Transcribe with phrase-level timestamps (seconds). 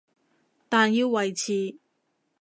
[0.67, 1.77] 但要維持